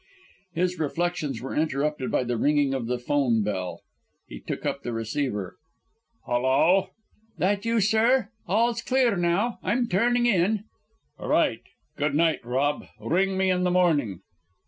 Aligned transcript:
His 0.55 0.79
reflections 0.79 1.43
were 1.43 1.55
interrupted 1.55 2.09
by 2.09 2.23
the 2.23 2.35
ringing 2.35 2.73
of 2.73 2.87
the 2.87 2.97
'phone 2.97 3.43
bell. 3.43 3.81
He 4.27 4.39
took 4.39 4.65
up 4.65 4.81
the 4.81 4.93
receiver. 4.93 5.57
"Hullo!" 6.25 6.89
"That 7.37 7.65
you, 7.65 7.79
sir? 7.81 8.29
All's 8.47 8.81
clear 8.81 9.09
here, 9.09 9.17
now. 9.17 9.59
I'm 9.61 9.85
turning 9.87 10.25
in." 10.25 10.63
"Right. 11.19 11.61
Good 11.97 12.15
night, 12.15 12.43
Rob. 12.43 12.87
Ring 12.99 13.37
me 13.37 13.51
in 13.51 13.63
the 13.63 13.69
morning." 13.69 14.21